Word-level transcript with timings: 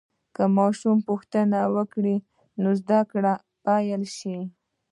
که 0.35 0.43
ماشوم 0.57 0.97
پوښتنه 1.07 1.59
وکړي، 1.75 2.15
نو 2.61 2.69
زده 2.81 2.99
کړه 3.11 3.33
به 3.39 3.41
پیل 3.65 4.01
شي. 4.17 4.37